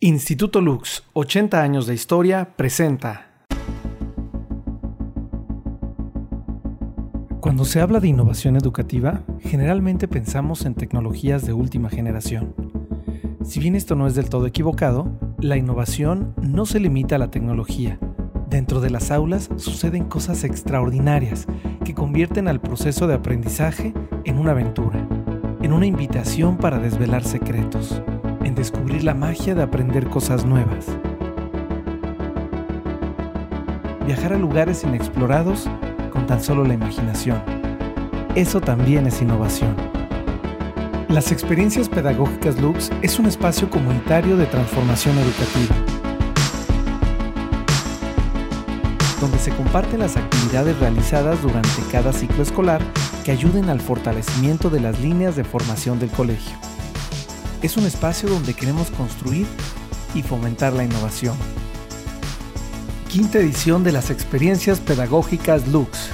[0.00, 3.32] Instituto Lux, 80 años de historia, presenta.
[7.40, 12.54] Cuando se habla de innovación educativa, generalmente pensamos en tecnologías de última generación.
[13.42, 17.32] Si bien esto no es del todo equivocado, la innovación no se limita a la
[17.32, 17.98] tecnología.
[18.48, 21.48] Dentro de las aulas suceden cosas extraordinarias
[21.84, 23.92] que convierten al proceso de aprendizaje
[24.24, 25.08] en una aventura,
[25.60, 28.00] en una invitación para desvelar secretos,
[28.48, 30.86] en descubrir la magia de aprender cosas nuevas.
[34.06, 35.68] Viajar a lugares inexplorados
[36.10, 37.42] con tan solo la imaginación.
[38.34, 39.76] Eso también es innovación.
[41.08, 45.76] Las experiencias pedagógicas Lux es un espacio comunitario de transformación educativa,
[49.20, 52.80] donde se comparten las actividades realizadas durante cada ciclo escolar
[53.24, 56.67] que ayuden al fortalecimiento de las líneas de formación del colegio.
[57.60, 59.44] Es un espacio donde queremos construir
[60.14, 61.36] y fomentar la innovación.
[63.08, 66.10] Quinta edición de las experiencias pedagógicas Lux.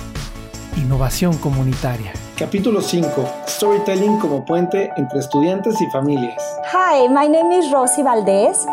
[0.78, 2.14] Innovación comunitaria.
[2.38, 3.28] Capítulo 5.
[3.46, 6.42] Storytelling como puente entre estudiantes y familias.
[6.72, 8.64] Hi, my name is Rosy Valdez.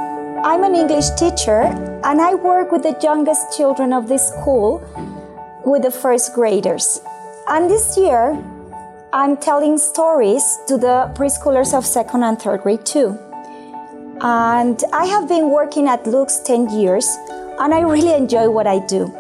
[0.46, 1.64] I'm an English teacher
[2.06, 4.82] and I work with the youngest children of this school
[5.66, 7.02] with the first graders.
[7.50, 8.34] And this year,
[9.14, 13.20] I'm telling stories to the preschoolers of second and third grade too.
[14.22, 17.06] And I have been working at Lux 10 years
[17.60, 19.14] and I really enjoy what I do.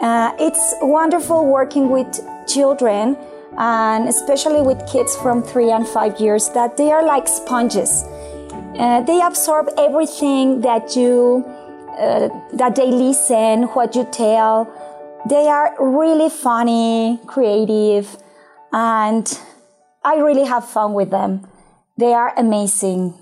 [0.00, 2.08] Uh, it's wonderful working with
[2.46, 3.18] children
[3.58, 8.04] and especially with kids from three and five years that they are like sponges.
[8.78, 11.44] Uh, they absorb everything that you
[11.98, 14.72] uh, that they listen, what you tell.
[15.28, 18.16] They are really funny, creative,
[18.72, 19.38] and
[20.04, 21.46] I really have fun with them.
[21.96, 23.14] They are amazing.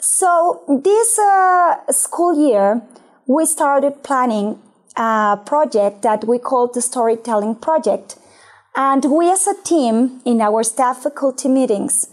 [0.00, 2.82] So this uh, school year,
[3.26, 4.58] we started planning
[4.96, 8.16] a project that we called the Storytelling Project.
[8.76, 12.06] And we as a team in our staff faculty meetings,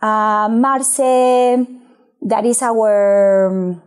[0.00, 1.66] uh, Marce,
[2.22, 3.82] that is our um,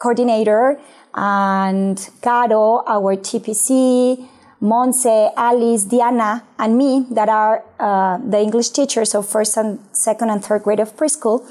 [0.00, 0.80] coordinator,
[1.14, 4.28] and Caro, our TPC,
[4.60, 10.30] Monse, Alice, Diana, and me, that are uh, the English teachers of first and second
[10.30, 11.46] and third grade of preschool,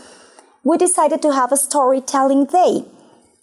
[0.63, 2.83] we decided to have a storytelling day.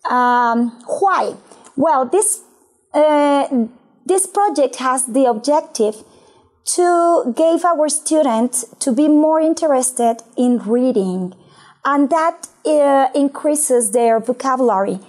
[0.09, 0.71] Um,
[1.01, 1.35] why?
[1.77, 2.43] Well, this
[2.93, 3.67] uh,
[4.05, 6.05] this project has the objective
[6.77, 11.35] to give our students to be more interested in reading,
[11.85, 15.01] and that uh, increases their vocabulary.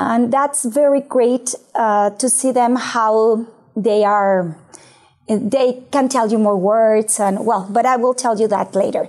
[0.00, 3.46] And that's very great uh, to see them how
[3.82, 4.56] they are.
[5.28, 9.08] They can tell you more words, and well, but I will tell you that later.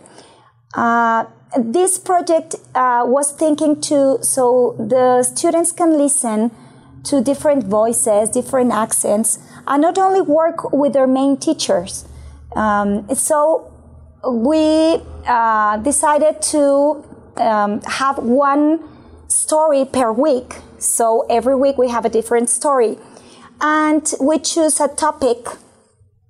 [0.74, 1.26] Uh,
[1.58, 6.52] this project uh, was thinking to so the students can listen
[7.06, 12.06] to different voices, different accents, and not only work with their main teachers.
[12.56, 13.72] Um, so
[14.28, 17.04] we uh, decided to
[17.38, 18.84] um, have one
[19.28, 20.58] story per week.
[20.78, 22.98] So every week we have a different story.
[23.62, 25.48] And we choose a topic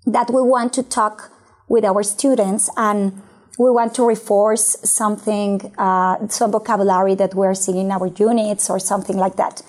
[0.05, 1.31] that we want to talk
[1.67, 3.21] with our students and
[3.59, 8.79] we want to reinforce something, uh, some vocabulary that we're seeing in our units or
[8.79, 9.61] something like that.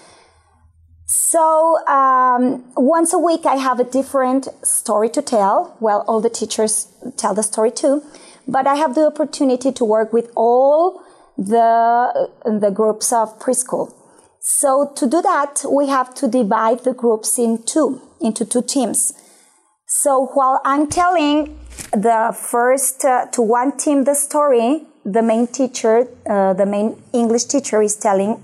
[1.07, 5.77] So um, once a week, I have a different story to tell.
[5.81, 8.05] Well, all the teachers tell the story too,
[8.47, 11.03] but I have the opportunity to work with all
[11.37, 13.93] the the groups of preschool.
[14.41, 19.13] So to do that, we have to divide the groups in two, into two teams.
[19.87, 21.59] So while I'm telling
[21.93, 27.45] the first uh, to one team the story, the main teacher, uh, the main English
[27.45, 28.43] teacher is telling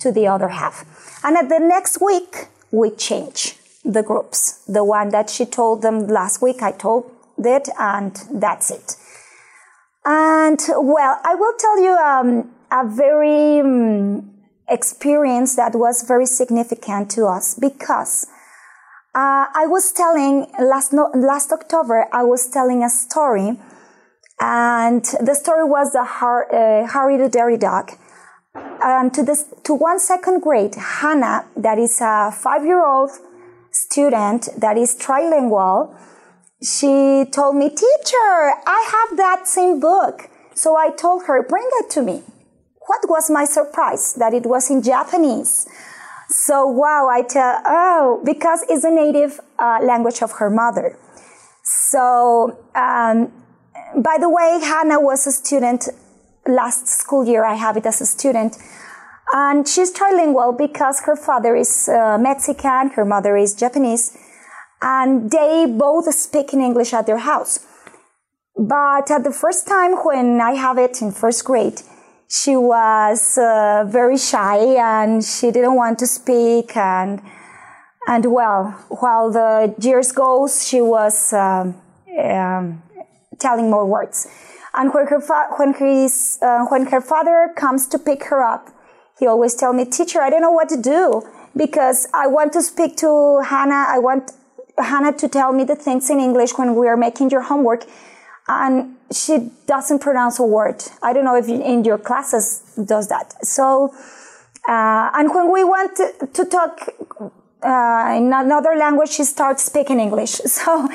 [0.00, 0.84] to the other half.
[1.22, 4.64] And at the next week, we change the groups.
[4.66, 8.96] The one that she told them last week, I told it, and that's it.
[10.06, 14.33] And well, I will tell you um, a very um,
[14.68, 18.26] experience that was very significant to us because
[19.14, 23.58] uh, I was telling last no, last October I was telling a story,
[24.40, 27.92] and the story was the Har, uh, Harry the Dirty Dog,
[28.82, 33.10] and to this to one second grade, Hannah, that is a five-year-old
[33.70, 35.94] student that is trilingual,
[36.60, 41.90] she told me, "Teacher, I have that same book." So I told her, "Bring it
[41.90, 42.24] to me."
[42.86, 45.66] What was my surprise that it was in Japanese.
[46.28, 50.96] So wow, I tell oh because it's a native uh, language of her mother.
[51.62, 53.32] So um,
[53.96, 55.88] by the way, Hannah was a student
[56.46, 58.56] last school year, I have it as a student.
[59.32, 64.16] And she's trilingual because her father is uh, Mexican, her mother is Japanese,
[64.82, 67.66] and they both speak in English at their house.
[68.56, 71.80] But at the first time when I have it in first grade,
[72.34, 77.22] she was uh, very shy and she didn't want to speak and
[78.06, 81.74] and well, while the years goes, she was um,
[82.22, 82.82] um,
[83.38, 84.28] telling more words.
[84.74, 85.20] And when her
[85.56, 88.68] when his uh, when her father comes to pick her up,
[89.18, 91.22] he always tell me, "Teacher, I don't know what to do
[91.56, 93.86] because I want to speak to Hannah.
[93.88, 94.32] I want
[94.76, 97.86] Hannah to tell me the things in English when we are making your homework."
[98.46, 100.82] And she doesn't pronounce a word.
[101.02, 103.46] I don't know if in your classes does that.
[103.46, 103.94] So,
[104.68, 106.88] uh, and when we want to, to talk
[107.62, 110.40] uh, in another language, she starts speaking English.
[110.46, 110.88] So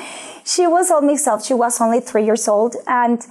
[0.44, 1.42] she was mixed up.
[1.44, 2.76] She was only three years old.
[2.86, 3.24] And,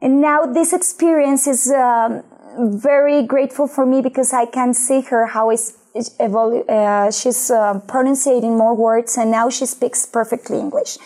[0.00, 2.22] and now this experience is um,
[2.58, 8.56] very grateful for me because I can see her how is uh, she's uh, pronouncing
[8.56, 10.98] more words and now she speaks perfectly English.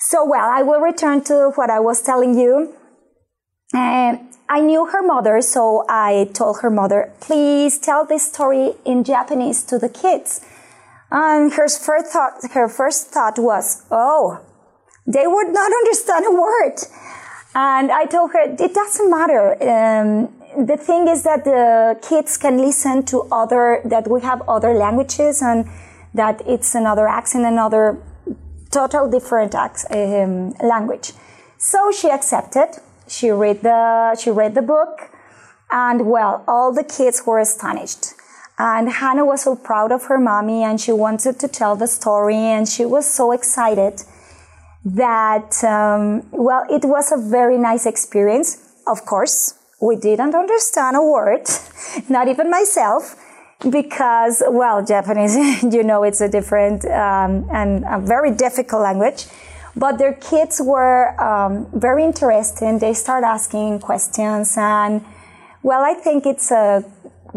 [0.00, 2.74] So, well, I will return to what I was telling you.
[3.74, 4.16] Uh,
[4.48, 9.62] I knew her mother, so I told her mother, please tell this story in Japanese
[9.64, 10.40] to the kids.
[11.10, 14.40] And her first thought, her first thought was, oh,
[15.06, 16.78] they would not understand a word.
[17.54, 19.52] And I told her, it doesn't matter.
[19.62, 24.72] Um, the thing is that the kids can listen to other, that we have other
[24.72, 25.68] languages and
[26.14, 28.00] that it's another accent, another
[28.70, 31.12] total different um, language.
[31.58, 32.68] So she accepted.
[33.08, 35.10] She read the, she read the book
[35.70, 38.14] and well, all the kids were astonished.
[38.58, 42.36] And Hannah was so proud of her mommy and she wanted to tell the story
[42.36, 44.02] and she was so excited
[44.84, 48.58] that, um, well, it was a very nice experience.
[48.86, 51.48] Of course, we didn't understand a word,
[52.08, 53.16] not even myself,
[53.68, 59.26] because, well, Japanese, you know, it's a different um, and a very difficult language.
[59.76, 62.78] But their kids were um, very interesting.
[62.78, 65.04] They start asking questions and,
[65.62, 66.84] well, I think it's a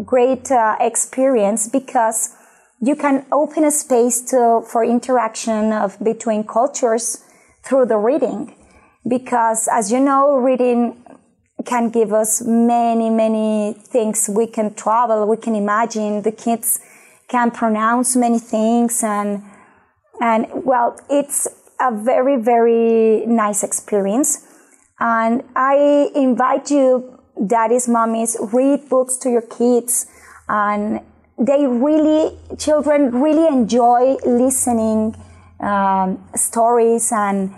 [0.04, 2.34] great uh, experience because
[2.80, 7.24] you can open a space to, for interaction of between cultures
[7.62, 8.56] through the reading.
[9.06, 11.03] Because as you know, reading
[11.64, 14.28] can give us many, many things.
[14.28, 16.80] We can travel, we can imagine, the kids
[17.28, 19.42] can pronounce many things and,
[20.20, 21.48] and well, it's
[21.80, 24.46] a very, very nice experience.
[25.00, 30.06] And I invite you daddies, mommies, read books to your kids.
[30.48, 31.00] And
[31.38, 35.16] they really, children really enjoy listening
[35.60, 37.52] um, stories and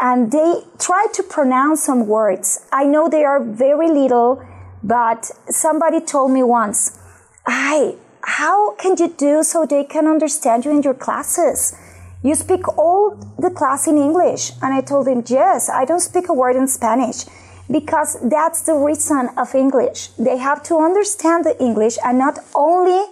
[0.00, 2.66] and they try to pronounce some words.
[2.72, 4.42] I know they are very little,
[4.82, 6.98] but somebody told me once,
[7.46, 11.74] "Hi, how can you do so they can understand you in your classes?"
[12.22, 14.52] You speak all the class in English.
[14.60, 17.24] And I told him, yes, I don't speak a word in Spanish
[17.70, 20.08] because that's the reason of English.
[20.18, 23.04] They have to understand the English and not only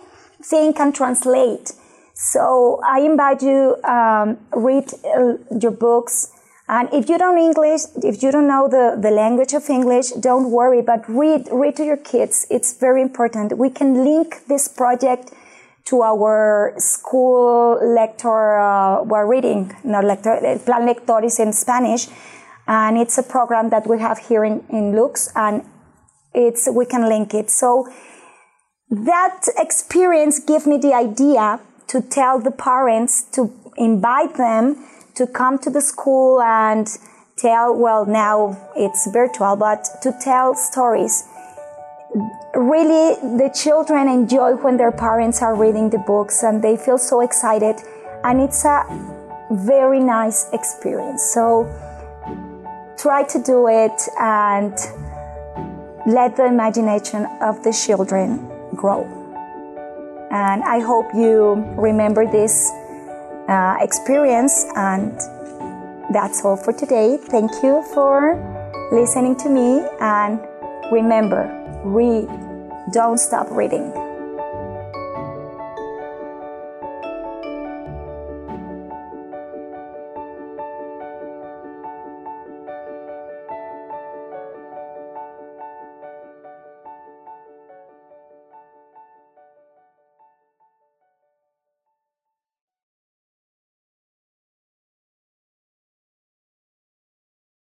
[0.42, 1.72] think and translate.
[2.14, 6.32] So I invite you um, read uh, your books.
[6.68, 10.50] And if you don't English, if you don't know the, the language of English, don't
[10.50, 12.46] worry, but read, read to your kids.
[12.50, 13.56] It's very important.
[13.56, 15.32] We can link this project
[15.86, 22.08] to our school lector, uh, we're reading, not lector, plan lectores in Spanish
[22.66, 25.64] and it's a program that we have here in, in Lux and
[26.34, 27.88] it's we can link it so
[28.90, 34.84] that experience gave me the idea to tell the parents to invite them
[35.16, 36.88] to come to the school and
[37.36, 41.24] tell well now it's virtual but to tell stories
[42.54, 47.20] really the children enjoy when their parents are reading the books and they feel so
[47.20, 47.76] excited
[48.24, 48.84] and it's a
[49.50, 51.64] very nice experience so
[52.98, 54.72] try to do it and
[56.06, 59.04] let the imagination of the children grow.
[60.30, 62.70] And I hope you remember this
[63.48, 64.66] uh, experience.
[64.76, 65.16] And
[66.12, 67.18] that's all for today.
[67.20, 68.36] Thank you for
[68.92, 69.86] listening to me.
[70.00, 70.40] And
[70.92, 71.50] remember,
[71.84, 72.28] read,
[72.92, 74.05] don't stop reading.